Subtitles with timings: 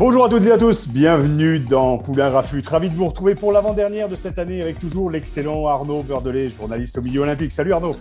[0.00, 2.62] Bonjour à toutes et à tous, bienvenue dans Poulain Rafut.
[2.66, 6.96] Ravi de vous retrouver pour l'avant-dernière de cette année avec toujours l'excellent Arnaud Beurdelet, journaliste
[6.96, 7.52] au milieu olympique.
[7.52, 7.94] Salut Arnaud.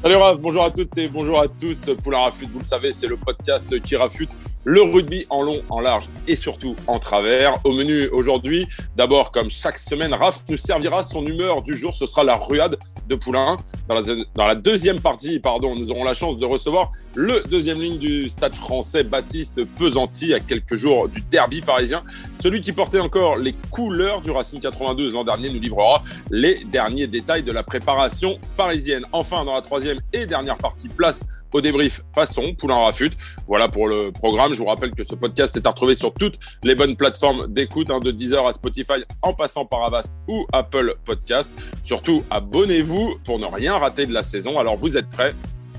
[0.00, 1.86] Salut Raph, bonjour à toutes et bonjour à tous.
[2.04, 4.30] Poulain Rafut, vous le savez, c'est le podcast qui rafute
[4.64, 7.54] le rugby en long, en large et surtout en travers.
[7.64, 11.94] Au menu aujourd'hui, d'abord, comme chaque semaine, Raph nous servira son humeur du jour.
[11.94, 12.76] Ce sera la ruade
[13.08, 13.56] de Poulain.
[13.88, 14.02] Dans la,
[14.34, 18.28] dans la deuxième partie, pardon, nous aurons la chance de recevoir le deuxième ligne du
[18.28, 22.02] stade français, Baptiste Pesanti, à quelques jours du derby parisien.
[22.40, 27.06] Celui qui portait encore les couleurs du Racing 92 l'an dernier nous livrera les derniers
[27.06, 29.04] détails de la préparation parisienne.
[29.12, 33.12] Enfin, dans la troisième et dernière partie, place au débrief façon Poulain Rafut.
[33.46, 34.54] Voilà pour le programme.
[34.54, 37.90] Je vous rappelle que ce podcast est à retrouver sur toutes les bonnes plateformes d'écoute,
[37.90, 41.50] hein, de Deezer à Spotify, en passant par Avast ou Apple Podcast.
[41.82, 44.58] Surtout, abonnez-vous pour ne rien rater de la saison.
[44.58, 45.34] Alors, vous êtes prêts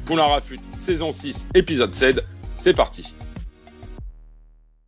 [0.06, 2.24] Poulain Rafut, saison 6, épisode 7.
[2.56, 3.16] C'est parti.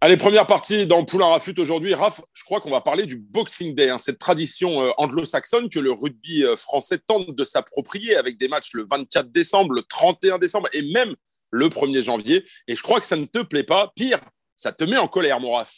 [0.06, 1.94] Allez, première partie dans Poulain Rafut aujourd'hui.
[1.94, 5.80] Raph, je crois qu'on va parler du Boxing Day, hein, cette tradition euh, anglo-saxonne que
[5.80, 10.40] le rugby euh, français tente de s'approprier avec des matchs le 24 décembre, le 31
[10.40, 11.16] décembre et même
[11.52, 12.44] le 1er janvier.
[12.68, 13.94] Et je crois que ça ne te plaît pas.
[13.96, 14.20] Pire,
[14.58, 15.74] ça te met en colère, mon Raph.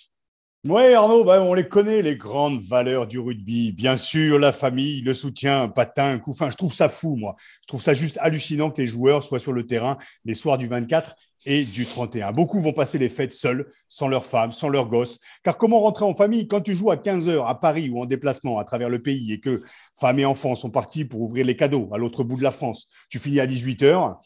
[0.67, 3.73] Oui, Arnaud, bah, on les connaît, les grandes valeurs du rugby.
[3.73, 6.31] Bien sûr, la famille, le soutien, patin, coup.
[6.31, 7.35] Enfin, je trouve ça fou, moi.
[7.61, 10.65] Je trouve ça juste hallucinant que les joueurs soient sur le terrain les soirs du
[10.65, 11.15] 24
[11.45, 12.31] et du 31.
[12.31, 15.19] Beaucoup vont passer les fêtes seuls, sans leur femme, sans leurs gosses.
[15.43, 18.05] Car comment rentrer en famille quand tu joues à 15 heures à Paris ou en
[18.05, 19.61] déplacement à travers le pays et que
[19.99, 22.87] femmes et enfants sont partis pour ouvrir les cadeaux à l'autre bout de la France?
[23.09, 24.19] Tu finis à 18 heures.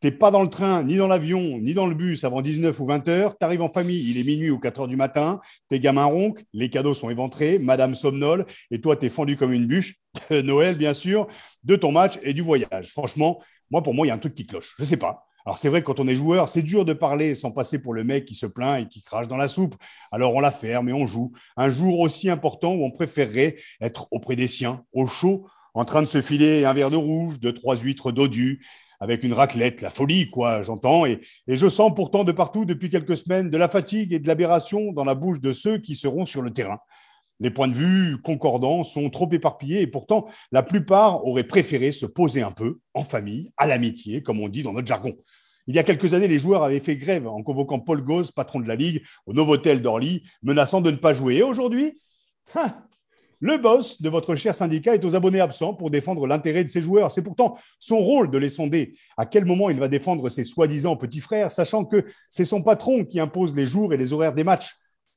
[0.00, 2.84] T'es pas dans le train, ni dans l'avion, ni dans le bus avant 19 ou
[2.84, 3.38] 20 heures.
[3.38, 5.40] Tu arrives en famille, il est minuit ou 4 heures du matin.
[5.70, 9.52] Tes gamins ronquent, les cadeaux sont éventrés, madame somnole, et toi, tu es fendu comme
[9.52, 9.94] une bûche.
[10.30, 11.26] Noël, bien sûr,
[11.62, 12.90] de ton match et du voyage.
[12.90, 14.74] Franchement, moi, pour moi, il y a un truc qui cloche.
[14.78, 15.26] Je sais pas.
[15.46, 18.02] Alors c'est vrai quand on est joueur, c'est dur de parler sans passer pour le
[18.02, 19.74] mec qui se plaint et qui crache dans la soupe.
[20.10, 21.32] Alors on la ferme et on joue.
[21.56, 26.00] Un jour aussi important où on préférerait être auprès des siens, au chaud, en train
[26.00, 28.64] de se filer un verre de rouge, deux, trois huîtres dodues,
[29.00, 31.04] avec une raclette, la folie, quoi, j'entends.
[31.04, 34.28] Et, et, je sens pourtant de partout, depuis quelques semaines, de la fatigue et de
[34.28, 36.78] l'aberration dans la bouche de ceux qui seront sur le terrain.
[37.40, 42.06] Les points de vue concordants sont trop éparpillés et pourtant, la plupart auraient préféré se
[42.06, 45.14] poser un peu en famille, à l'amitié, comme on dit dans notre jargon.
[45.66, 48.60] Il y a quelques années, les joueurs avaient fait grève en convoquant Paul Gauze, patron
[48.60, 51.36] de la Ligue, au Novotel d'Orly, menaçant de ne pas jouer.
[51.36, 51.98] Et aujourd'hui,
[52.54, 52.74] hein,
[53.40, 56.82] le boss de votre cher syndicat est aux abonnés absents pour défendre l'intérêt de ses
[56.82, 57.12] joueurs.
[57.12, 58.94] C'est pourtant son rôle de les sonder.
[59.16, 63.04] À quel moment il va défendre ses soi-disant petits frères, sachant que c'est son patron
[63.04, 64.74] qui impose les jours et les horaires des matchs?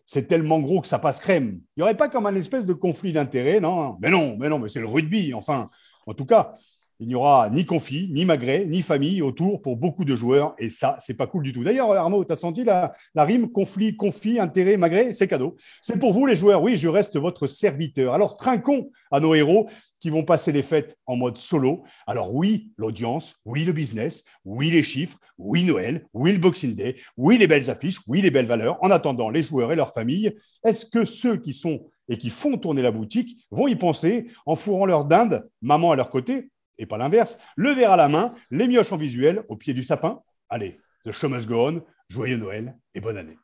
[0.07, 1.59] C'est tellement gros que ça passe crème.
[1.75, 3.97] Il n'y aurait pas comme un espèce de conflit d'intérêts, non?
[4.01, 5.69] Mais non, mais non, mais c'est le rugby, enfin.
[6.07, 6.55] En tout cas,
[6.99, 10.55] il n'y aura ni conflit, ni magret, ni famille autour pour beaucoup de joueurs.
[10.57, 11.63] Et ça, c'est pas cool du tout.
[11.63, 15.55] D'ailleurs, Arnaud, tu as senti la, rime conflit, conflit, intérêt, magret C'est cadeau.
[15.81, 16.61] C'est pour vous, les joueurs.
[16.63, 18.13] Oui, je reste votre serviteur.
[18.13, 19.69] Alors, trinquons à nos héros
[19.99, 21.83] qui vont passer les fêtes en mode solo.
[22.07, 26.95] Alors, oui, l'audience, oui, le business, oui, les chiffres, oui, Noël, oui, le Boxing Day,
[27.15, 28.77] oui, les belles affiches, oui, les belles valeurs.
[28.81, 30.35] En attendant, les joueurs et leurs familles,
[30.65, 34.55] est-ce que ceux qui sont et qui font tourner la boutique vont y penser en
[34.55, 38.33] fourrant leur dinde, maman à leur côté et pas l'inverse, le verre à la main,
[38.51, 40.21] les mioches en visuel au pied du sapin.
[40.49, 43.37] Allez, The Show Must Go On, joyeux Noël et bonne année.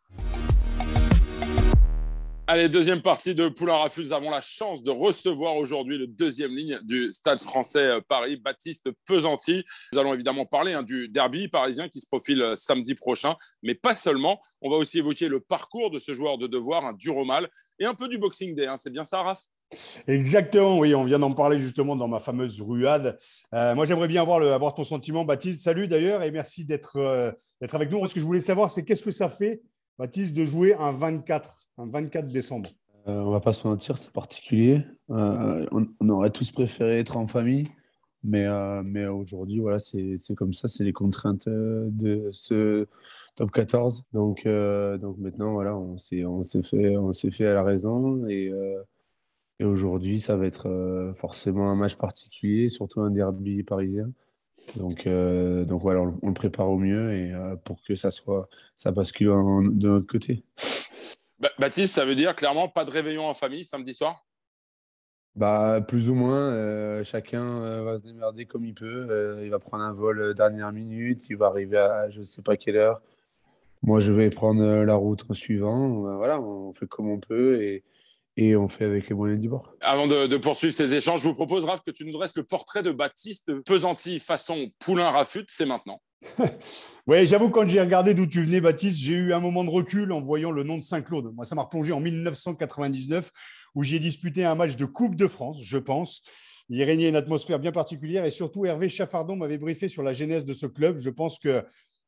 [2.46, 4.02] Allez, deuxième partie de Poulain Rafut.
[4.02, 8.36] Nous avons la chance de recevoir aujourd'hui le deuxième ligne du Stade français euh, Paris,
[8.36, 9.64] Baptiste Pesanti.
[9.94, 13.76] Nous allons évidemment parler hein, du derby parisien qui se profile euh, samedi prochain, mais
[13.76, 14.42] pas seulement.
[14.62, 17.50] On va aussi évoquer le parcours de ce joueur de devoir, un dur au mal,
[17.80, 18.68] et un peu du Boxing Day.
[18.68, 18.76] Hein.
[18.76, 19.40] C'est bien ça, Raph?
[20.08, 23.18] Exactement, oui, on vient d'en parler justement dans ma fameuse ruade.
[23.54, 25.62] Euh, moi, j'aimerais bien avoir, ton sentiment, Baptiste.
[25.62, 28.06] Salut d'ailleurs, et merci d'être d'être avec nous.
[28.08, 29.62] Ce que je voulais savoir, c'est qu'est-ce que ça fait,
[29.98, 32.70] Baptiste, de jouer un 24 un 24 décembre?
[33.08, 34.82] Euh, on va pas se mentir, c'est particulier.
[35.10, 37.70] Euh, on, aurait tous préféré être en famille,
[38.24, 42.88] mais, euh, mais aujourd'hui, voilà, c'est comme ça, c'est les contraintes de ce
[43.36, 44.04] top 14.
[44.14, 46.24] Donc, donc maintenant, voilà, on s'est
[46.64, 48.52] fait, on fait à la raison et,
[49.60, 54.12] et aujourd'hui, ça va être forcément un match particulier, surtout un derby parisien.
[54.78, 57.34] Donc, donc voilà, on, on, le prépare au mieux et
[57.66, 60.44] pour que ça soit, ça bascule de notre côté.
[61.60, 64.24] Baptiste, ça veut dire clairement pas de réveillon en famille samedi soir?
[65.36, 67.04] Bah, plus ou moins.
[67.04, 69.40] chacun va se démerder comme il peut.
[69.44, 71.26] il va prendre un vol dernière minute.
[71.30, 73.02] Il va arriver à je ne sais pas quelle heure.
[73.82, 76.18] Moi, je vais prendre la route en suivant.
[76.18, 77.84] Voilà, on fait comme on peut et,
[78.36, 79.76] et on fait avec les moyens du bord.
[79.82, 82.84] Avant de, poursuivre ces échanges, je vous propose, Raph, que tu nous dresses le portrait
[82.84, 85.46] de Baptiste Pesanti façon Poulain-Rafut.
[85.50, 86.02] C'est maintenant.
[87.08, 90.12] oui, j'avoue, quand j'ai regardé d'où tu venais, Baptiste, j'ai eu un moment de recul
[90.12, 91.34] en voyant le nom de Saint-Claude.
[91.36, 93.30] Moi, ça m'a replongé en 1999,
[93.76, 96.24] où j'ai disputé un match de Coupe de France, je pense.
[96.70, 100.46] Il régnait une atmosphère bien particulière et surtout, Hervé Chaffardon m'avait briefé sur la genèse
[100.46, 100.98] de ce club.
[100.98, 101.64] Je pense que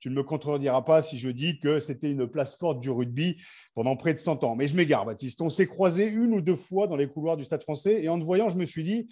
[0.05, 3.41] tu ne me contrediras pas si je dis que c'était une place forte du rugby
[3.73, 4.55] pendant près de 100 ans.
[4.55, 5.41] Mais je m'égare, Baptiste.
[5.41, 8.19] On s'est croisé une ou deux fois dans les couloirs du Stade français et en
[8.19, 9.07] te voyant, je me suis dit,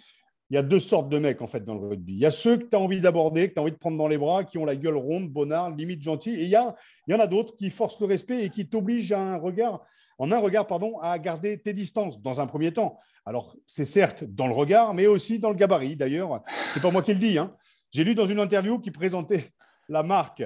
[0.50, 2.12] il y a deux sortes de mecs en fait dans le rugby.
[2.12, 3.98] Il y a ceux que tu as envie d'aborder, que tu as envie de prendre
[3.98, 6.30] dans les bras, qui ont la gueule ronde, bonnard, limite gentil.
[6.30, 6.76] Et il y, a,
[7.08, 9.84] il y en a d'autres qui forcent le respect et qui t'obligent à un regard,
[10.20, 13.00] en un regard, pardon, à garder tes distances dans un premier temps.
[13.26, 15.96] Alors, c'est certes dans le regard, mais aussi dans le gabarit.
[15.96, 17.36] D'ailleurs, c'est pas moi qui le dis.
[17.36, 17.52] Hein.
[17.90, 19.50] J'ai lu dans une interview qui présentait
[19.88, 20.44] la marque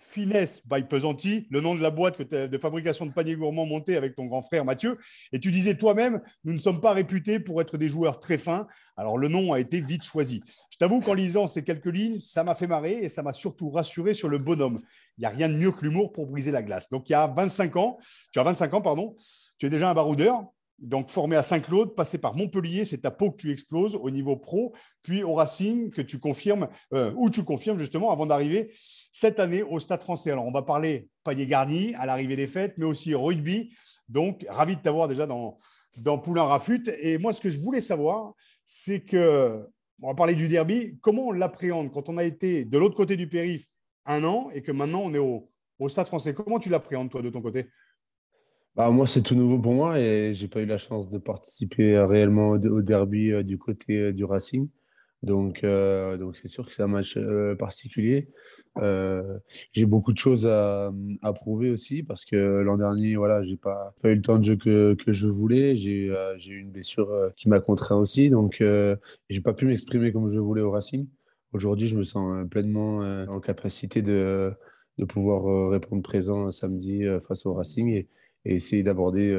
[0.00, 4.14] Finesse by Pesanti, le nom de la boîte de fabrication de paniers gourmands montée avec
[4.14, 4.98] ton grand frère Mathieu.
[5.32, 8.66] Et tu disais toi-même, nous ne sommes pas réputés pour être des joueurs très fins.
[8.96, 10.42] Alors le nom a été vite choisi.
[10.70, 13.70] Je t'avoue qu'en lisant ces quelques lignes, ça m'a fait marrer et ça m'a surtout
[13.70, 14.80] rassuré sur le bonhomme.
[15.16, 16.88] Il n'y a rien de mieux que l'humour pour briser la glace.
[16.90, 17.98] Donc il y a 25 ans,
[18.32, 19.16] tu as 25 ans, pardon,
[19.58, 20.44] tu es déjà un baroudeur.
[20.78, 24.36] Donc, formé à Saint-Claude, passé par Montpellier, c'est ta peau que tu exploses au niveau
[24.36, 28.72] pro, puis au Racing, que tu confirmes, euh, où tu confirmes justement avant d'arriver
[29.12, 30.30] cette année au Stade français.
[30.30, 33.74] Alors, on va parler panier garni à l'arrivée des fêtes, mais aussi rugby.
[34.08, 35.58] Donc, ravi de t'avoir déjà dans,
[35.96, 36.88] dans Poulain Rafut.
[37.00, 38.34] Et moi, ce que je voulais savoir,
[38.64, 39.66] c'est que,
[40.00, 43.16] on va parler du derby, comment on l'appréhende quand on a été de l'autre côté
[43.16, 43.66] du périph'
[44.06, 46.34] un an et que maintenant on est au, au Stade français?
[46.34, 47.66] Comment tu l'appréhendes, toi, de ton côté?
[48.78, 51.98] Bah, moi, c'est tout nouveau pour moi et j'ai pas eu la chance de participer
[51.98, 54.68] réellement au derby euh, du côté euh, du Racing.
[55.24, 57.18] Donc, euh, donc c'est sûr que c'est un match
[57.58, 58.28] particulier.
[59.72, 60.92] J'ai beaucoup de choses à,
[61.22, 64.44] à, prouver aussi parce que l'an dernier, voilà, j'ai pas, pas eu le temps de
[64.44, 65.74] jeu que, que je voulais.
[65.74, 66.06] J'ai
[66.46, 68.62] eu une blessure qui m'a contraint aussi, donc
[69.28, 71.08] j'ai pas pu m'exprimer comme je voulais au Racing.
[71.52, 74.52] Aujourd'hui, je me sens pleinement en capacité de,
[74.98, 78.06] de pouvoir répondre présent samedi face au Racing
[78.44, 79.36] et essayer d'aborder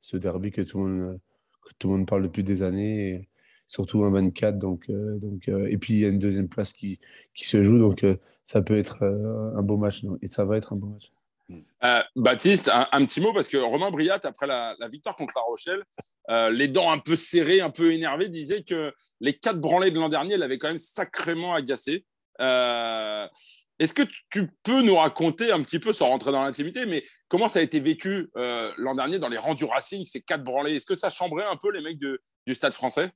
[0.00, 1.20] ce derby que tout, le monde,
[1.62, 3.28] que tout le monde parle depuis des années.
[3.72, 4.58] Surtout un 24.
[4.58, 6.98] Donc, euh, donc, euh, et puis, il y a une deuxième place qui,
[7.34, 7.78] qui se joue.
[7.78, 10.02] Donc, euh, ça peut être un beau match.
[10.20, 11.10] et ça va être un beau match.
[12.16, 15.84] Baptiste, un, petit mot parce que Romain Briat, après la, victoire contre La Rochelle,
[16.50, 20.08] les dents un peu serrées, un peu énervées, disait que les quatre branlés de l'an
[20.08, 22.04] dernier l'avaient quand même sacrément agacé.
[22.40, 27.48] Est-ce que tu peux nous raconter un petit peu, sans rentrer dans l'intimité, mais comment
[27.48, 30.76] ça a été vécu l'an dernier dans les rangs du Racing, ces quatre branlés?
[30.76, 33.10] Est-ce que ça chambrait un peu les mecs du stade français?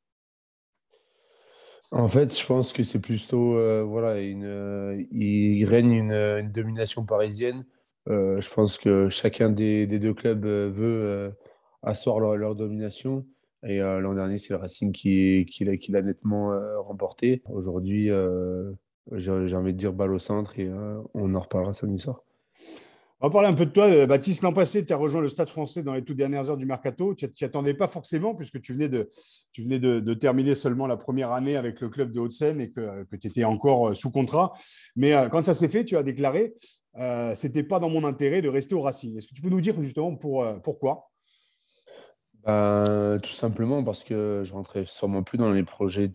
[1.93, 7.05] En fait, je pense que c'est plutôt, euh, voilà, une, euh, il règne une, domination
[7.05, 7.67] parisienne.
[8.09, 11.37] Euh, je pense que chacun des, deux clubs veut
[11.83, 13.27] asseoir leur, domination.
[13.67, 17.43] Et l'an dernier, c'est le Racing qui, qui l'a nettement remporté.
[17.51, 18.11] Aujourd'hui,
[19.13, 20.71] j'ai envie de dire balle au centre et
[21.13, 22.23] on en reparlera samedi soir.
[23.19, 23.87] On va parler un peu de toi.
[23.87, 26.59] Euh, Baptiste, l'an passé, tu as rejoint le Stade français dans les toutes dernières heures
[26.59, 27.15] du mercato.
[27.15, 31.81] Tu n'y attendais pas forcément puisque tu venais, de, terminer seulement la première année avec
[31.81, 34.53] le club de Haute-Seine et que, tu étais encore euh, sous contrat.
[34.97, 36.55] Mais euh, quand ça s'est fait, tu as déclaré
[36.99, 39.19] euh, c'était pas dans mon intérêt de rester au Racing.
[39.19, 41.11] Est-ce que tu peux nous dire justement pour, pourquoi?
[42.44, 46.11] Ben, Tout simplement parce que je rentrais sûrement plus dans les projets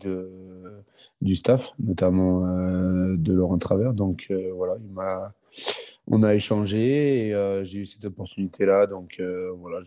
[1.20, 3.92] du staff, notamment de Laurent Travers.
[3.92, 5.32] Donc voilà, il m'a
[6.06, 8.86] on a échangé et euh, j'ai eu cette opportunité-là.
[8.86, 9.80] Donc euh, voilà,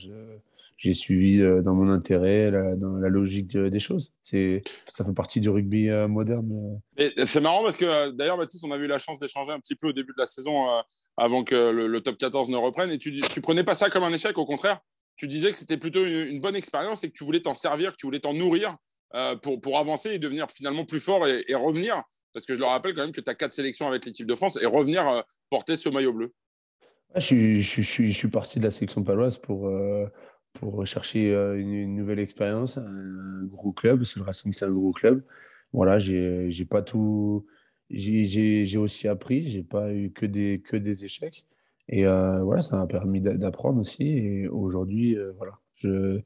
[0.78, 4.14] j'ai suivi euh, dans mon intérêt, dans la logique des choses.
[4.24, 6.80] Ça fait partie du rugby moderne.
[7.26, 9.90] C'est marrant parce que d'ailleurs, Baptiste, on a eu la chance d'échanger un petit peu
[9.90, 10.66] au début de la saison
[11.18, 12.92] avant que le, top 14 ne reprenne.
[12.92, 14.80] Et tu, tu prenais pas ça comme un échec, au contraire.
[15.18, 17.98] Tu disais que c'était plutôt une, bonne expérience et que tu voulais t'en servir, que
[17.98, 18.76] tu voulais t'en nourrir
[19.42, 22.04] pour, pour avancer et devenir finalement plus fort et revenir
[22.36, 24.36] parce que je le rappelle quand même que tu as quatre sélections avec l'équipe de
[24.36, 26.34] France et revenir euh, porter ce maillot bleu.
[27.16, 30.06] je, suis parti de la sélection paloise pour, euh,
[30.52, 34.72] pour chercher euh, une, nouvelle expérience, un gros club, parce que le Racing, c'est un
[34.72, 35.24] gros club.
[35.72, 37.46] Voilà, j'ai pas tout.
[37.90, 41.46] J'ai aussi appris, j'ai pas eu que des, que des échecs.
[41.88, 44.08] Et voilà, ça m'a permis d'apprendre aussi.
[44.08, 46.20] Et aujourd'hui, voilà, je,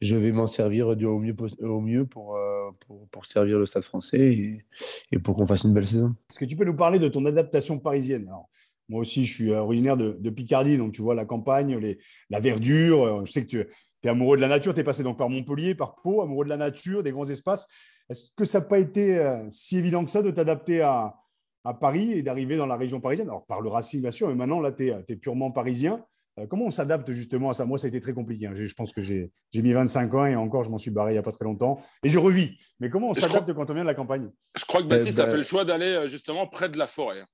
[0.00, 2.38] je vais m'en servir du au mieux, au mieux pour,
[3.10, 4.62] pour, servir le Stade français
[5.12, 6.14] et, pour qu'on fasse une belle saison.
[6.30, 8.30] Est-ce que tu peux nous parler de ton adaptation parisienne?
[8.88, 11.98] Moi aussi, je suis originaire de, Picardie, donc tu vois la campagne, les,
[12.30, 13.24] la verdure.
[13.24, 15.74] Je sais que tu es amoureux de la nature, tu es passé donc par Montpellier,
[15.74, 17.66] par Pau, amoureux de la nature, des grands espaces.
[18.08, 21.14] Est-ce que ça n'a pas été euh, si évident que ça de t'adapter à,
[21.80, 23.28] Paris et d'arriver dans la région parisienne?
[23.28, 26.04] Alors, par le Racing, bien sûr, mais maintenant, là, tu es, purement parisien.
[26.38, 27.64] Euh, comment on s'adapte justement à ça?
[27.64, 28.46] Moi, ça a été très compliqué.
[28.46, 28.52] Hein.
[28.54, 31.18] Je pense que j'ai mis 25 ans et encore, je m'en suis barré il n'y
[31.18, 31.80] a pas très longtemps.
[32.02, 32.58] Et je revis.
[32.80, 34.30] Mais comment on s'adapte quand on vient de la campagne?
[34.56, 37.24] Je crois que Baptiste a bah fait le choix d'aller justement près de la forêt.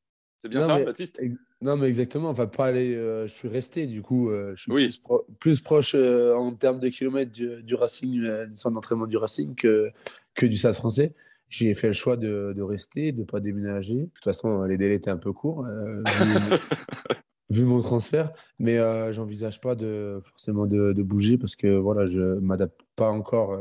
[0.42, 1.20] C'est bien ça, Baptiste?
[1.60, 2.30] Non, mais exactement.
[2.30, 2.96] Enfin, pas aller.
[2.96, 4.30] Euh, je suis resté, du coup.
[4.30, 5.00] Euh, je suis
[5.38, 9.92] plus, proche euh, en termes de kilomètres du, Racing, du centre d'entraînement du Racing que,
[10.34, 11.14] que du Stade français.
[11.48, 13.94] J'ai fait le choix de, de rester, de ne pas déménager.
[13.94, 15.64] De toute façon, les délais étaient un peu courts,
[17.52, 18.32] vu, mon transfert.
[18.58, 18.78] Mais
[19.12, 23.58] j'envisage pas de, forcément de, bouger parce que voilà, je m'adapte pas encore.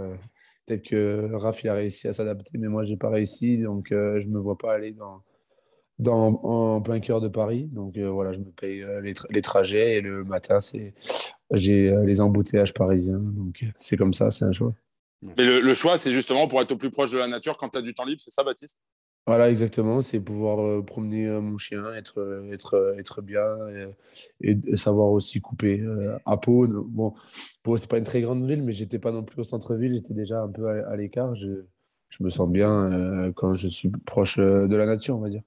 [0.65, 3.57] Peut-être que Raph a réussi à s'adapter, mais moi, je n'ai pas réussi.
[3.57, 5.23] Donc, je ne me vois pas aller dans
[6.09, 7.67] en plein cœur de Paris.
[7.71, 10.93] Donc euh, voilà, je me paye euh, les, les, trajets et le matin, c'est
[11.51, 13.19] j'ai euh, les embouteillages parisiens.
[13.19, 14.73] Donc c'est comme ça, c'est un choix.
[15.37, 17.77] Et le, choix, c'est justement pour être au plus proche de la nature quand tu
[17.77, 18.79] as du temps libre, c'est ça, Baptiste?
[19.27, 20.01] Voilà, exactement.
[20.01, 23.45] C'est pouvoir promener mon chien, être, être, être bien
[24.41, 25.83] et, savoir aussi couper.
[26.25, 27.13] à Pau, bon,
[27.63, 30.15] Pau, c'est pas une très grande ville, mais j'étais pas non plus au centre-ville, j'étais
[30.15, 31.35] déjà un peu à, l'écart.
[31.35, 31.65] Je,
[32.09, 35.43] je, me sens bien quand je suis proche de la nature, on va dire.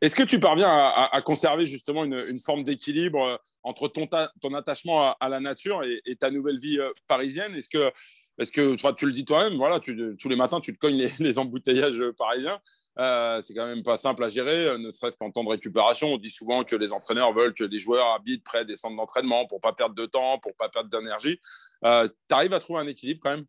[0.00, 4.08] Est-ce que tu parviens à, conserver justement une, forme d'équilibre euh, entre ton,
[4.40, 7.54] ton attachement à, la nature et, ta nouvelle vie euh, parisienne?
[7.54, 7.92] Est-ce que,
[8.38, 12.02] est que tu le dis toi-même, voilà, tous les matins, tu te cognes les, embouteillages
[12.16, 12.58] parisiens
[13.00, 16.08] euh, c'est quand même pas simple à gérer, ne serait-ce qu'en temps de récupération.
[16.08, 19.46] On dit souvent que les entraîneurs veulent que les joueurs habitent près des centres d'entraînement
[19.46, 21.40] pour pas perdre de temps, pour pas perdre d'énergie.
[21.82, 23.46] tu arrives à trouver un équilibre quand même?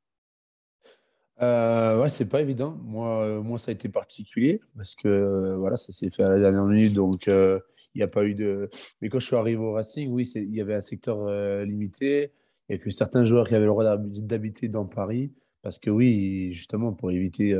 [1.42, 2.78] Euh, ouais, c'est pas évident.
[2.84, 6.30] Moi, euh, moi, ça a été particulier parce que euh, voilà, ça s'est fait à
[6.30, 7.62] la dernière minute, donc il
[7.96, 8.70] n'y a pas eu de.
[9.02, 11.28] Mais quand je suis arrivé au Racing, oui, il y avait un secteur
[11.66, 12.32] limité.
[12.70, 15.32] Il n'y a que certains joueurs qui avaient le droit d'habiter dans Paris
[15.62, 17.56] parce que oui, justement, pour éviter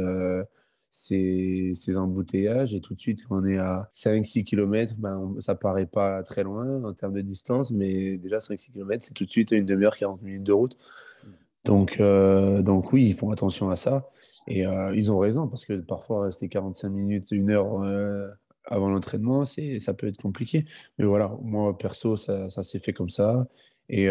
[0.92, 2.76] ces, embouteillages.
[2.76, 6.44] Et tout de suite, quand on est à 5-6 km, ben, ça paraît pas très
[6.44, 9.96] loin en termes de distance, mais déjà 5-6 km, c'est tout de suite une demi-heure,
[9.98, 10.78] 40 minutes de route.
[11.64, 14.10] Donc, euh, donc oui, ils font attention à ça.
[14.48, 18.28] Et euh, ils ont raison, parce que parfois, rester 45 minutes, une heure euh,
[18.66, 20.66] avant l'entraînement, ça peut être compliqué.
[20.98, 23.48] Mais voilà, moi, perso, ça, ça s'est fait comme ça.
[23.90, 24.08] Et,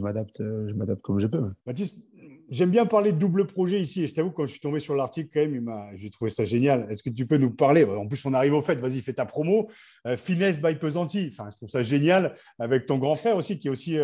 [0.00, 1.50] m'adapte je m'adapte comme je peux.
[1.66, 2.04] Baptiste,
[2.50, 4.02] j'aime bien parler de double projet ici.
[4.02, 6.86] Et je t'avoue, quand je suis tombé sur l'article, quand même, j'ai trouvé ça génial.
[6.90, 7.84] Est-ce que tu peux nous parler?
[7.84, 8.76] En plus, on arrive au fait.
[8.76, 9.68] Vas-y, fais ta promo.
[10.16, 11.30] Finesse by Pesanti.
[11.32, 13.98] Enfin, je trouve ça génial avec ton grand frère aussi, qui est aussi,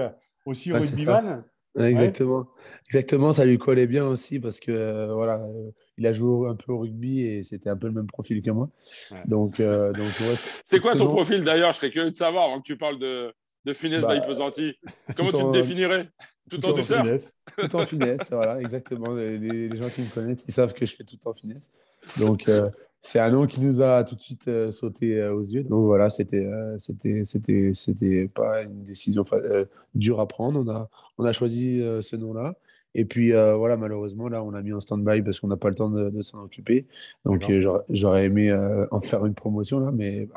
[0.46, 1.44] aussi ouais, rugbyman.
[1.78, 2.48] Exactement.
[2.86, 6.56] Exactement, ça lui collait bien aussi parce que euh, voilà, euh, il a joué un
[6.56, 8.68] peu au rugby et c'était un peu le même profil que moi.
[9.26, 10.10] Donc, euh, donc
[10.64, 11.72] c'est quoi ton profil d'ailleurs?
[11.72, 13.32] Je serais curieux de savoir avant que tu parles de,
[13.64, 14.76] de finesse bah, pesanti.
[15.16, 16.08] Comment tu te définirais?
[16.50, 17.38] Tout, en, finesse.
[17.58, 19.14] Tout en finesse, voilà, exactement.
[19.14, 21.70] Les, gens qui me connaissent, ils savent que je fais tout en finesse.
[22.18, 22.50] Donc,
[23.00, 25.62] c'est un nom qui nous a tout de suite sauté aux yeux.
[25.62, 26.44] Donc voilà, c'était
[26.76, 29.22] c'était c'était c'était pas une décision
[29.94, 30.60] dure à prendre.
[30.60, 30.88] On a
[31.18, 32.56] on a choisi ce nom-là.
[32.94, 35.68] Et puis euh, voilà, malheureusement, là, on a mis en stand-by parce qu'on n'a pas
[35.68, 36.86] le temps de, s'en occuper.
[37.24, 40.28] Donc euh, j'aurais aimé euh, en faire une promotion là, mais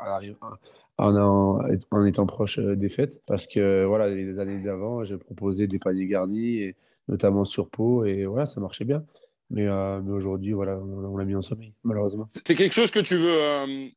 [0.98, 3.22] en, en, étant proche des fêtes.
[3.26, 6.76] Parce que voilà, les années d'avant, j'ai proposé des paniers garnis, et,
[7.08, 9.04] notamment sur peau, et voilà, ça marchait bien.
[9.50, 12.28] Mais, mais aujourd'hui, voilà, on, l'a mis en sommeil, malheureusement.
[12.46, 13.90] C'est quelque chose que tu veux.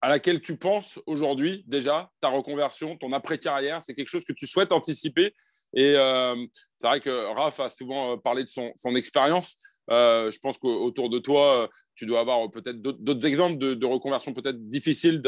[0.00, 4.46] à laquelle tu penses aujourd'hui déjà, ta reconversion, ton après-carrière, c'est quelque chose que tu
[4.46, 5.34] souhaites anticiper?
[5.74, 6.34] Et euh,
[6.78, 9.56] c'est vrai que Raph a souvent euh, parlé de son, expérience.
[9.90, 14.66] Euh, je pense qu'autour de toi, tu dois avoir peut-être d'autres exemples de, reconversion peut-être
[14.66, 15.22] difficiles,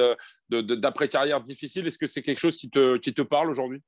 [0.51, 1.87] d'après-carrière difficile.
[1.87, 3.83] Est-ce que c'est quelque chose qui te, parle aujourd'hui?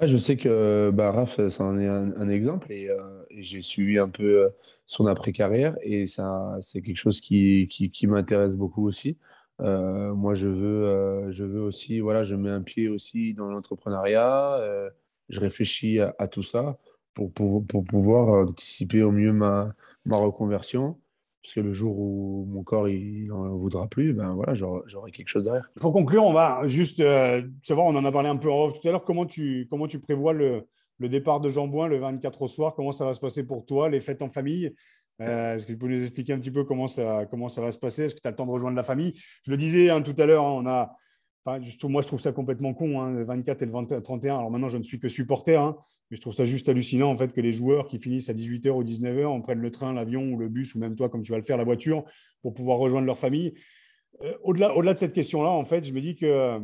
[0.00, 2.88] Je sais que bah, Raph, ça en est un, exemple et,
[3.30, 4.48] j'ai suivi un peu
[4.86, 9.18] son après-carrière et c'est quelque chose qui m'intéresse beaucoup aussi.
[9.58, 14.90] moi, je veux, je veux aussi, voilà, je mets un pied aussi dans l'entrepreneuriat
[15.28, 16.78] je réfléchis à, tout ça
[17.14, 19.72] pour, pour, pour, pouvoir anticiper au mieux ma,
[20.04, 20.98] ma reconversion.
[21.42, 25.28] Parce que le jour où mon corps il n'en voudra plus, ben voilà, j'aurai quelque
[25.28, 25.70] chose derrière.
[25.78, 28.90] Pour conclure, on va juste euh, savoir, on en a parlé un peu tout à
[28.90, 30.66] l'heure, comment tu, comment tu prévois le,
[30.98, 32.74] le départ de Jean Bouin le 24 au soir?
[32.74, 34.74] Comment ça va se passer pour toi, les fêtes en famille?
[35.20, 37.70] Euh, Est-ce que tu peux nous expliquer un petit peu comment ça, comment ça va
[37.72, 38.04] se passer?
[38.04, 39.12] Est-ce que tu as le temps de rejoindre la famille?
[39.44, 40.96] Je le disais hein, tout à l'heure, on a
[41.46, 44.38] moi, je trouve ça complètement con, hein, le 24 et le 31.
[44.38, 45.76] Alors maintenant, je ne suis que supporter, hein,
[46.10, 48.70] mais je trouve ça juste hallucinant en fait que les joueurs qui finissent à 18h
[48.70, 51.32] ou 19h, on prenne le train, l'avion ou le bus, ou même toi, comme tu
[51.32, 52.04] vas le faire, la voiture,
[52.42, 53.54] pour pouvoir rejoindre leur famille.
[54.22, 56.60] Euh, au-delà, au-delà de cette question-là, en fait, je me dis que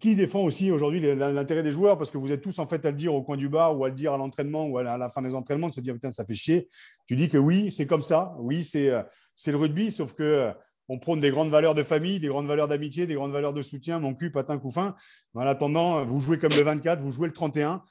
[0.00, 1.96] qui défend aussi aujourd'hui l'intérêt des joueurs?
[1.96, 3.84] Parce que vous êtes tous en fait à le dire au coin du bar ou
[3.84, 6.10] à le dire à l'entraînement ou à la fin des entraînements de se dire putain,
[6.10, 6.68] ça fait chier.
[7.06, 8.34] Tu dis que oui, c'est comme ça.
[8.38, 10.52] Oui, c'est le rugby, sauf que
[10.88, 13.62] on prône des grandes valeurs de famille, des grandes valeurs d'amitié, des grandes valeurs de
[13.62, 14.94] soutien, mon cul, patin, couffin.
[15.34, 17.82] En attendant, vous jouez comme le 24, vous jouez le 31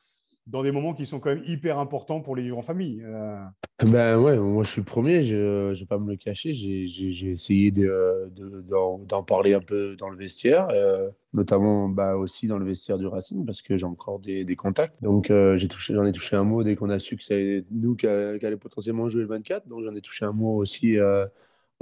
[0.45, 3.01] dans des moments qui sont quand même hyper importants pour les vivre en famille.
[3.05, 3.39] Euh.
[3.83, 6.53] Ben ouais, moi je suis le premier, je ne vais pas me le cacher.
[6.53, 12.57] J'ai essayé d'en de, parler un peu dans le vestiaire, euh, notamment bah, aussi dans
[12.57, 15.01] le vestiaire du Racing, parce que j'ai encore des, des, contacts.
[15.01, 18.07] Donc euh, j'en ai touché un mot dès qu'on a su que c'est nous qui,
[18.07, 19.67] allait potentiellement jouer le 24.
[19.67, 21.29] Donc j'en ai touché un mot aussi à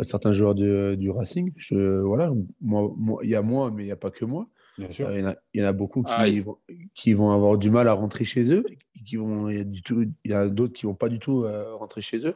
[0.04, 1.52] certains joueurs du Racing.
[1.56, 2.34] Je, voilà,
[3.24, 4.48] il y a moi, mais il n'y a pas que moi.
[4.80, 6.58] Euh, il, y en a, beaucoup qui, ah vont,
[6.96, 8.64] qui, vont, avoir du mal à rentrer chez eux.
[9.06, 9.58] Qui vont, il
[10.26, 12.36] y a, d'autres qui vont pas du tout euh, rentrer chez eux.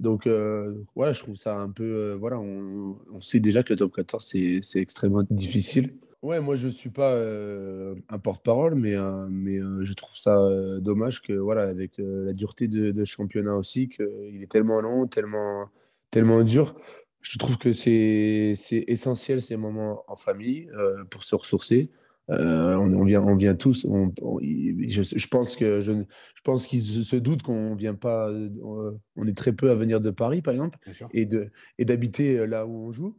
[0.00, 2.12] Donc euh, voilà, je trouve ça un peu.
[2.14, 4.24] voilà, on, sait déjà que le top 14,
[4.62, 5.94] c'est, extrêmement difficile.
[6.22, 8.94] Ouais, moi je ne suis pas un porte-parole, mais,
[9.28, 10.36] mais je trouve ça
[10.80, 15.68] dommage que, voilà, avec la dureté de, de championnat aussi, qu'il est tellement long, tellement,
[16.10, 16.74] tellement dur
[17.28, 21.90] je trouve que c'est essentiel ces moments en famille euh, pour se ressourcer.
[22.30, 23.86] Euh, on, vient, on vient tous.
[23.86, 28.30] On, je, pense que je, je pense qu'ils se doutent qu'on vient pas.
[28.62, 30.78] On, est très peu à venir de Paris, par exemple,
[31.12, 33.16] et de et d'habiter là où on joue.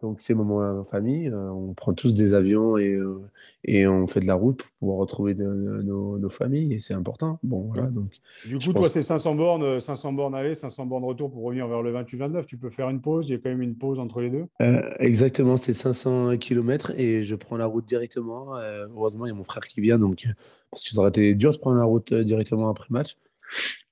[0.00, 3.20] Donc ces moments-là en famille, euh, on prend tous des avions et, euh,
[3.64, 7.38] et on fait de la route pour pouvoir retrouver nos, familles et c'est important.
[7.42, 8.12] Bon, voilà, donc,
[8.46, 11.82] du coup, toi, c'est 500 bornes, 500 bornes aller, 500 bornes retour pour revenir vers
[11.82, 12.44] le 28-29.
[12.44, 14.44] Tu peux faire une pause, il y a quand même une pause entre les deux?
[14.60, 18.54] Euh, Exactement, c'est 500 km et je prends la route directement.
[18.56, 20.28] heureusement, il y a mon frère qui vient, donc,
[20.70, 23.16] parce que ça aurait été dur de prendre la route directement après match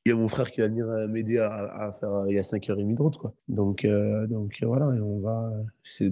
[0.06, 2.26] il y a mon frère qui va venir euh, m'aider à, faire.
[2.28, 3.34] Il y a 5h30 de route, quoi.
[3.48, 5.52] Donc, euh, donc euh, voilà, et on va.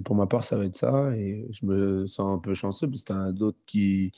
[0.03, 1.15] Pour ma part, ça va être ça.
[1.15, 4.11] Et je me sens un peu chanceux parce qu'il y a d'autres qui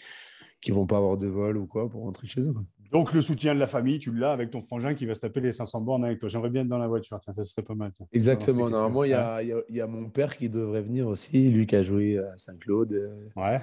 [0.59, 2.55] qui vont pas avoir de vol ou quoi pour rentrer chez eux.
[2.91, 5.41] Donc le soutien de la famille, tu l'as avec ton frangin qui va se taper
[5.41, 6.27] les 500 bornes avec toi.
[6.27, 7.91] J'aimerais bien être dans la voiture, tiens, ça serait pas mal.
[8.11, 8.67] Exactement.
[8.67, 11.75] Normalement, il y, a, il y, a, mon père qui devrait venir aussi, lui qui
[11.75, 13.11] a joué à Saint-Claude.
[13.35, 13.61] Ouais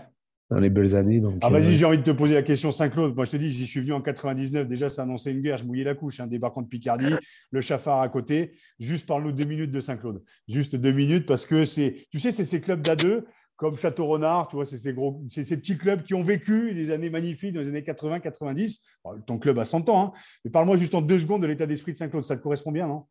[0.50, 1.20] dans les belles années.
[1.20, 3.14] Donc, ah, vas-y, euh, j'ai envie de te poser la question Saint-Claude.
[3.14, 4.68] Moi, je te dis, j'y suis venu en 99.
[4.68, 5.59] Déjà, ça annonçait une guerre.
[5.59, 6.20] Je mouillais la couche.
[6.20, 7.14] Un hein, débarquement de Picardie,
[7.50, 8.52] le chafard à côté.
[8.78, 10.22] Juste parle-nous deux minutes de Saint-Claude.
[10.48, 13.24] Juste deux minutes parce que c'est, tu sais, c'est ces clubs d'A2
[13.57, 16.90] comme Château-Renard, tu vois, c'est ces, gros, c'est ces petits clubs qui ont vécu des
[16.90, 18.80] années magnifiques dans les années 80-90.
[19.26, 20.12] ton club a 100 ans, hein.
[20.44, 22.24] mais parle-moi juste en deux secondes de l'état d'esprit de Saint-Claude.
[22.24, 23.04] Ça te correspond bien, non?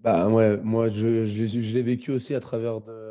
[0.00, 3.07] Bah ouais, moi je, je, l'ai vécu aussi à travers de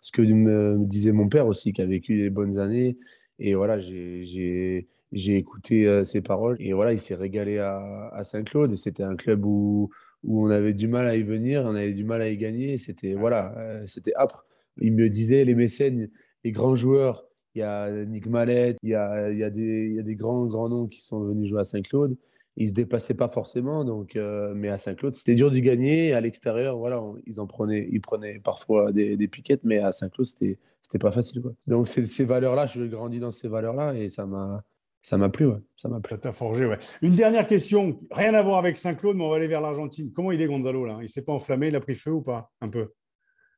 [0.00, 2.96] ce que me, disait mon père aussi, qui a vécu les bonnes années
[3.38, 6.56] et voilà, j'ai écouté euh, ses paroles.
[6.60, 8.74] Et voilà, il s'est régalé à, à Saint-Claude.
[8.74, 9.90] C'était un club où,
[10.24, 12.78] où on avait du mal à y venir, on avait du mal à y gagner.
[12.78, 14.46] C'était voilà, euh, c'était âpre.
[14.80, 16.10] Il me disait, les mécènes,
[16.44, 19.88] les grands joueurs, il y a Nick Mallet, il y a, il y a, des,
[19.90, 22.16] il y a des grands, grands noms qui sont venus jouer à Saint-Claude.
[22.60, 26.12] Ils se déplaçaient pas forcément, donc, euh, mais à Saint-Claude, c'était dur d'y gagner.
[26.12, 30.26] À l'extérieur, voilà, ils en prenaient, ils prenaient parfois des, des piquettes, mais à Saint-Claude,
[30.26, 31.42] c'était c'était pas facile.
[31.42, 31.52] Quoi.
[31.66, 34.64] Donc, ces valeurs-là, je grandi dans ces valeurs-là et ça m'a.
[35.00, 35.60] Ça m'a plu, ouais.
[35.76, 36.16] Ça m'a plu.
[36.16, 36.78] Ça t'a forgé, ouais.
[37.02, 40.12] Une dernière question, rien à voir avec Saint-Claude, mais on va aller vers l'Argentine.
[40.12, 40.98] Comment il est Gonzalo là?
[41.00, 42.90] Il s'est pas enflammé, il a pris feu ou pas Un peu?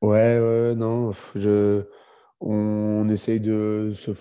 [0.01, 1.11] Ouais, ouais, non.
[1.35, 1.83] Je,
[2.41, 4.11] on essaye de se,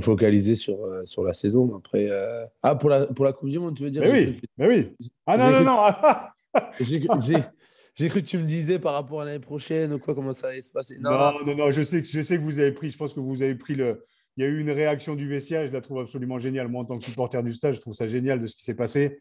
[0.00, 1.76] focaliser sur, euh, sur la saison.
[1.76, 4.40] Après, euh, ah pour la pour la Coupe du Monde, tu veux dire Mais oui,
[4.58, 4.92] mais oui.
[5.26, 5.76] Ah non non non.
[7.96, 10.48] j'ai cru que tu me disais par rapport à l'année prochaine ou quoi, comment ça
[10.48, 10.98] allait se passer.
[11.00, 11.10] Non,
[11.46, 13.42] non, non, je, sais que, je sais que vous avez pris, je pense que vous
[13.42, 14.04] avez pris le.
[14.36, 16.68] Il y a eu une réaction du vestiaire, je la trouve absolument géniale.
[16.68, 18.74] Moi, en tant que supporter du stade, je trouve ça génial de ce qui s'est
[18.74, 19.20] passé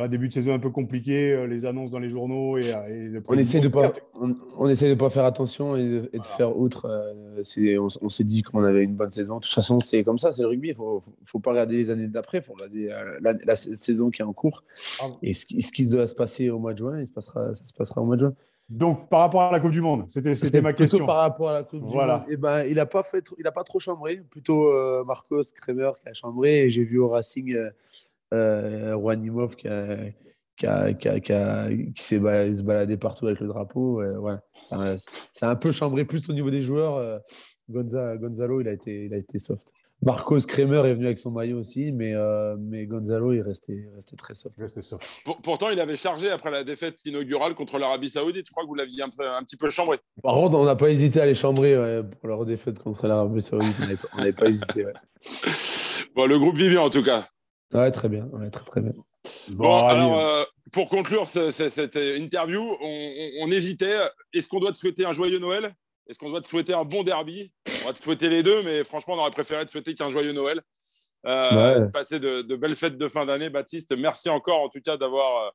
[0.00, 3.20] un début de saison un peu compliqué, euh, les annonces dans les journaux et, euh,
[3.28, 3.92] on essaie de pas,
[4.56, 6.86] on, essaie de pas faire attention et de, faire outre.
[6.86, 9.36] Euh, on, s'est dit qu'on avait une bonne saison.
[9.36, 10.68] De toute façon, c'est comme ça, c'est le rugby.
[10.68, 12.88] Il faut, faut, pas regarder les années d'après, il faut regarder
[13.20, 14.64] la, saison qui est en cours
[15.22, 16.98] et ce, ce, qui doit se passer au mois de juin.
[16.98, 18.34] Il se passera, ça se passera au mois de juin.
[18.70, 21.04] Donc, par rapport à la Coupe du Monde, c'était ma question.
[21.04, 23.46] Par rapport à la Coupe du Monde, et eh ben, il n'a pas, fait, il
[23.46, 24.72] a pas trop chambré, plutôt
[25.04, 26.62] Marcos Kremer qui a chambré.
[26.62, 27.54] Et j'ai vu au Racing
[28.32, 29.68] euh, Rouanimov qui,
[30.56, 34.02] qui, qui, s'est baladé, partout avec le drapeau.
[34.02, 34.36] ouais,
[35.32, 36.96] c'est un, peu chambré plus au niveau des joueurs.
[36.96, 37.18] Euh,
[37.68, 39.62] Gonzalo, il a été, il a été soft.
[40.04, 44.16] Marcos Kremer est venu avec son maillot aussi, mais, euh, mais Gonzalo, il restait, restait
[44.16, 44.58] très soft.
[45.44, 48.46] pourtant, il avait chargé après la défaite inaugurale contre l'Arabie Saoudite.
[48.46, 50.00] Je crois que vous l'aviez un, un, petit peu chambré.
[50.20, 53.76] Par contre, on n'a pas hésité à les chambrer pour leur défaite contre l'Arabie Saoudite.
[54.12, 54.86] On n'avait pas, hésité.
[56.14, 57.26] Bon, le groupe vivait en tout cas.
[57.72, 58.28] Ouais, très bien.
[58.50, 58.92] très, très bien.
[59.50, 63.98] Bon, alors, euh, pour conclure cette interview, on, hésitait.
[64.32, 65.74] Est-ce qu'on doit te souhaiter un joyeux Noël?
[66.08, 67.52] Est-ce qu'on doit te souhaiter un bon derby?
[67.82, 70.32] On va te souhaiter les deux, mais franchement, on aurait préféré te souhaiter qu'un joyeux
[70.32, 70.60] Noël.
[71.24, 73.96] Euh, passer de, belles fêtes de fin d'année, Baptiste.
[73.96, 75.50] Merci encore, en tout cas, d'avoir euh,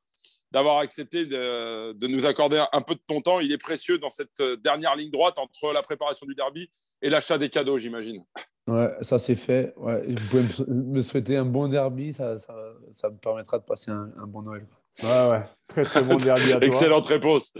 [0.50, 3.40] d'avoir accepté de, de, nous accorder un, peu de ton temps.
[3.40, 6.70] Il est précieux dans cette euh, dernière ligne droite entre la préparation du derby
[7.02, 8.24] et l'achat des cadeaux, j'imagine.
[8.66, 9.72] Ouais, ça c'est fait.
[9.76, 10.02] Ouais.
[10.06, 12.54] Vous pouvez me souhaiter un bon derby, ça, ça,
[12.92, 14.66] ça me permettra de passer un, un bon Noël.
[15.02, 15.44] Ouais, ouais.
[15.68, 16.66] Très, très bon derby à toi.
[16.66, 17.52] Excellente réponse.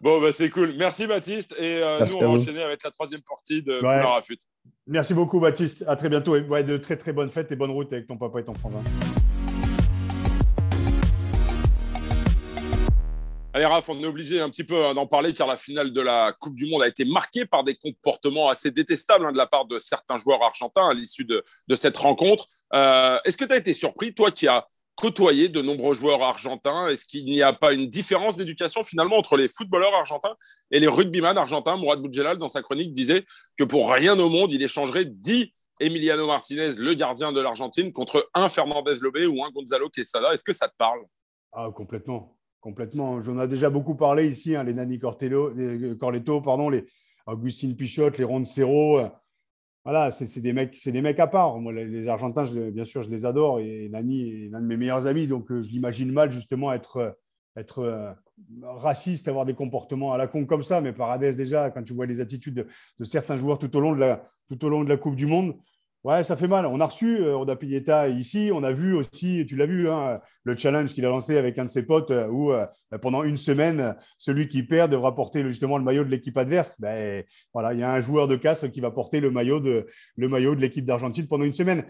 [0.00, 0.74] bon, bah, c'est cool.
[0.76, 1.54] Merci, Baptiste.
[1.58, 4.00] Et nous, on va enchaîner avec la troisième partie de ouais.
[4.00, 4.38] Rafut.
[4.86, 5.84] Merci beaucoup, Baptiste.
[5.86, 6.36] À très bientôt.
[6.36, 8.54] Et ouais, de très, très bonnes fêtes et bonne route avec ton papa et ton
[8.54, 8.82] frangin.
[13.54, 16.00] Allez, Raph, on est obligé un petit peu hein, d'en parler car la finale de
[16.00, 19.46] la Coupe du Monde a été marquée par des comportements assez détestables hein, de la
[19.46, 21.44] part de certains joueurs argentins à l'issue de,
[21.76, 22.46] cette rencontre.
[22.72, 26.88] Euh, Est-ce que tu as été surpris, toi qui as côtoyé de nombreux joueurs argentins?
[26.88, 30.34] Est-ce qu'il n'y a pas une différence d'éducation finalement entre les footballeurs argentins
[30.70, 31.76] et les rugbyman argentins?
[31.76, 33.26] Mourad Boudjelal, dans sa chronique, disait
[33.58, 38.30] que pour rien au monde, il échangerait 10 Emiliano Martinez, le gardien de l'Argentine, contre
[38.32, 40.32] un Fernandez Lobé ou un Gonzalo Quesada.
[40.32, 41.00] Est-ce que ça te parle?
[41.52, 42.38] Ah, complètement.
[42.62, 43.20] Complètement.
[43.20, 46.86] J'en ai déjà beaucoup parlé ici, hein, les Nani les Corletto, pardon, les
[47.26, 49.00] Augustine Pichot, les Roncero
[49.84, 51.58] voilà, c'est des mecs, c'est des mecs à part.
[51.58, 55.08] Moi, les, Argentins, bien sûr, je les adore et Nani est l'un de mes meilleurs
[55.08, 57.10] amis, donc euh, je l'imagine mal justement être, euh,
[57.56, 58.12] être euh,
[58.62, 60.80] raciste, avoir des comportements à la con comme ça.
[60.80, 62.64] Mais Paradès déjà, quand tu vois les attitudes
[62.98, 65.56] de, certains joueurs de tout au long de la Coupe du Monde,
[66.04, 66.66] Ouais, ça fait mal.
[66.66, 68.50] On a reçu euh, Oda Piglietta ici.
[68.52, 71.66] On a vu aussi, tu l'as vu, hein, le challenge qu'il a lancé avec un
[71.66, 72.66] de ses potes euh, où euh,
[73.00, 76.80] pendant une semaine, celui qui perd devra porter justement le maillot de l'équipe adverse.
[76.80, 79.86] Ben, voilà, il y a un joueur de Castres qui va porter le maillot de,
[80.16, 81.84] le maillot de l'équipe d'Argentine pendant une semaine.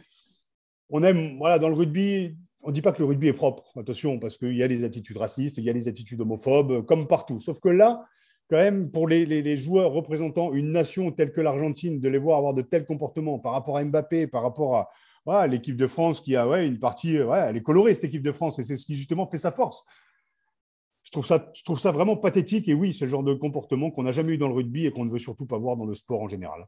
[0.91, 3.73] On aime, voilà, dans le rugby, on ne dit pas que le rugby est propre,
[3.79, 7.07] attention, parce qu'il y a des attitudes racistes, il y a des attitudes homophobes, comme
[7.07, 7.41] partout.
[7.41, 8.05] Sauf que là,
[8.53, 12.53] quand même, pour les, joueurs représentant une nation telle que l'Argentine, de les voir avoir
[12.53, 14.91] de tels comportements par rapport à Mbappé, par rapport
[15.27, 18.23] à l'équipe de France qui a ouais, une partie, ouais, elle est colorée, cette équipe
[18.23, 19.87] de France, et c'est ce qui justement fait sa force.
[21.03, 23.91] Je trouve ça, je trouve ça vraiment pathétique, et oui, c'est le genre de comportement
[23.91, 25.87] qu'on n'a jamais eu dans le rugby et qu'on ne veut surtout pas voir dans
[25.87, 26.67] le sport en général.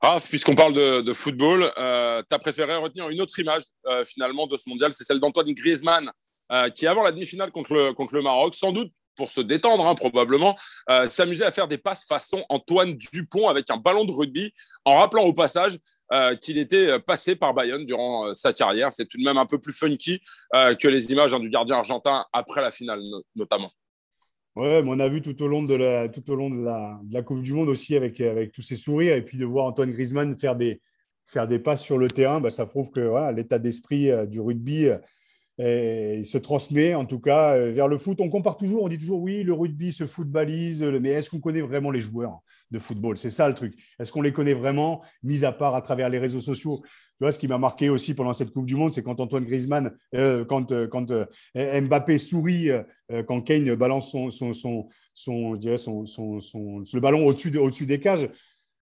[0.00, 4.46] Ah, puisqu'on parle de, football, euh, tu as préféré retenir une autre image euh, finalement
[4.46, 6.10] de ce mondial, c'est celle d'Antoine Griezmann,
[6.52, 9.86] euh, qui avant la demi-finale contre le, contre le Maroc, sans doute pour se détendre
[9.86, 10.56] hein, probablement,
[10.88, 14.54] euh, s'amuser à faire des passes façon Antoine Dupont avec un ballon de rugby,
[14.86, 15.76] en rappelant au passage
[16.12, 18.92] euh, qu'il était euh, passé par Bayonne durant sa carrière.
[18.92, 20.22] C'est tout de même un peu plus funky
[20.54, 23.00] que les images hein, du gardien argentin après la finale
[23.34, 23.72] notamment.
[24.56, 27.22] Ouais, mais on a vu tout au long de la, tout au long de la,
[27.22, 30.36] Coupe du Monde aussi avec, avec tous ces sourires et puis de voir Antoine Griezmann
[30.38, 30.80] faire des,
[31.26, 34.88] faire des passes sur le terrain, bah, ça prouve que l'état d'esprit du rugby
[35.58, 38.20] il se transmet en tout cas euh, vers le foot.
[38.20, 41.60] On compare toujours, on dit toujours oui, le rugby se footballise, mais est-ce qu'on connaît
[41.60, 42.40] vraiment les joueurs
[42.70, 43.18] de football?
[43.18, 43.74] C'est ça le truc.
[43.98, 46.80] Est-ce qu'on les connaît vraiment, mis à part à travers les réseaux sociaux?
[46.84, 49.44] Tu vois, ce qui m'a marqué aussi pendant cette Coupe du Monde, c'est quand Antoine
[49.44, 51.12] Griezmann, euh, quand, euh, quand
[51.54, 52.70] Mbappé sourit,
[53.26, 54.52] quand Kane balance son, son,
[55.14, 58.28] son, je dirais son, le ballon au-dessus de, au des cages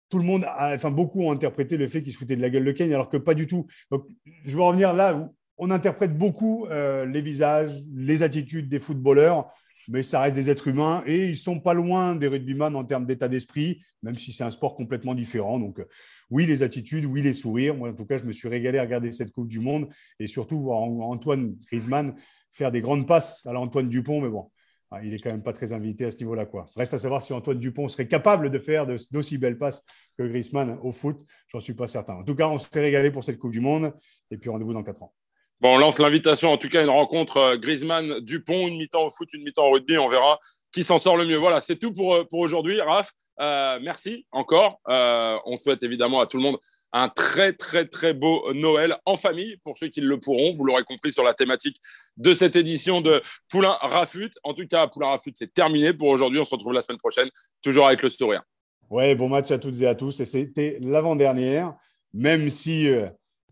[0.10, 2.66] tout le monde, enfin beaucoup ont interprété le fait qu'il se foutait de la gueule
[2.66, 3.68] de Kane, alors que pas du tout.
[3.92, 4.06] Donc,
[4.44, 9.54] je veux revenir là on interprète beaucoup euh, les visages, les attitudes des footballeurs,
[9.90, 13.06] mais ça reste des êtres humains et ils sont pas loin des rugbyman en termes
[13.06, 15.60] d'état d'esprit, même si c'est un sport complètement différent.
[15.60, 15.86] Donc, euh,
[16.30, 17.76] oui, les attitudes, oui, les sourires.
[17.76, 20.28] Moi, en tout cas, je me suis régalé à regarder cette Coupe du Monde et
[20.28, 22.14] surtout voir Antoine Griezmann
[22.52, 24.50] faire des grandes passes à l'Antoine Dupont, mais bon.
[24.92, 26.48] Ah, il est quand même pas très invité à ce niveau-là.
[26.76, 29.84] Reste à savoir si Antoine Dupont serait capable de faire d'aussi belles passes
[30.18, 31.24] que Griezmann au foot.
[31.50, 32.16] J'en suis pas certain.
[32.16, 33.94] En tout cas, on s'est régalé pour cette Coupe du Monde.
[34.32, 35.14] Et puis rendez-vous dans quatre ans.
[35.62, 39.28] Bon, on lance l'invitation, en tout cas, une rencontre euh, Griezmann-Dupont, une mi-temps au foot,
[39.34, 39.98] une mi-temps au rugby.
[39.98, 40.40] On verra
[40.72, 41.36] qui s'en sort le mieux.
[41.36, 42.80] Voilà, c'est tout pour, euh, pour aujourd'hui.
[42.80, 44.80] Raph, euh, merci encore.
[44.88, 46.58] on souhaite évidemment à tout le monde
[46.94, 50.56] un très, très, très beau Noël en famille pour ceux qui le pourront.
[50.56, 51.76] Vous l'aurez compris sur la thématique
[52.16, 54.32] de cette édition de Poulain Rafut.
[54.44, 56.40] En tout cas, Poulain Rafut, c'est terminé pour aujourd'hui.
[56.40, 57.30] On se retrouve la semaine prochaine,
[57.62, 58.44] toujours avec le sourire.
[58.90, 60.22] Ouais, bon match à toutes et à tous.
[60.22, 61.76] Et c'était l'avant-dernière,
[62.14, 62.90] même si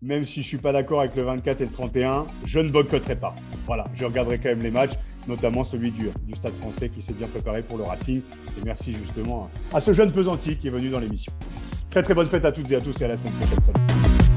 [0.01, 2.69] même si je ne suis pas d'accord avec le 24 et le 31, je ne
[2.69, 3.33] boycotterai pas.
[3.65, 4.93] Voilà, je regarderai quand même les matchs,
[5.27, 8.19] notamment celui du, du Stade français qui s'est bien préparé pour le Racing.
[8.19, 11.33] Et merci justement à ce jeune pesanti qui est venu dans l'émission.
[11.89, 13.61] Très très bonne fête à toutes et à tous et à la semaine prochaine.
[13.61, 14.36] Salut.